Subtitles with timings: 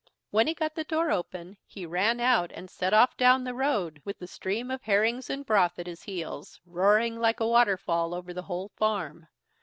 [0.31, 4.01] When he got the door open, he ran out and set off down the road,
[4.03, 8.33] with the stream of herrings and broth at his heels, roaring like a waterfall over
[8.33, 9.27] the whole farm.